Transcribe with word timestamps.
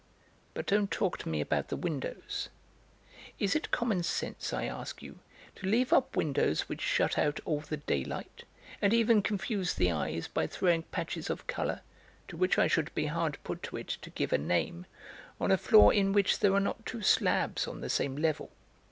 But 0.55 0.65
don't 0.65 0.89
talk 0.89 1.19
to 1.19 1.29
me 1.29 1.41
about 1.41 1.67
the 1.67 1.75
windows. 1.77 2.49
Is 3.37 3.55
it 3.55 3.69
common 3.69 4.01
sense, 4.01 4.51
I 4.51 4.63
ask 4.65 5.03
you, 5.03 5.19
to 5.57 5.67
leave 5.67 5.93
up 5.93 6.15
windows 6.15 6.61
which 6.61 6.81
shut 6.81 7.19
out 7.19 7.39
all 7.45 7.59
the 7.59 7.77
daylight, 7.77 8.43
and 8.81 8.95
even 8.95 9.21
confuse 9.21 9.75
the 9.75 9.91
eyes 9.91 10.27
by 10.27 10.47
throwing 10.47 10.81
patches 10.81 11.29
of 11.29 11.45
colour, 11.45 11.81
to 12.29 12.35
which 12.35 12.57
I 12.57 12.65
should 12.65 12.91
be 12.95 13.05
hard 13.05 13.37
put 13.43 13.61
to 13.61 13.77
it 13.77 13.89
to 13.89 14.09
give 14.09 14.33
a 14.33 14.39
name, 14.39 14.87
on 15.39 15.51
a 15.51 15.55
floor 15.57 15.93
in 15.93 16.13
which 16.13 16.39
there 16.39 16.55
are 16.55 16.59
not 16.59 16.83
two 16.87 17.03
slabs 17.03 17.67
on 17.67 17.81
the 17.81 17.87
same 17.89 18.15
level? 18.15 18.49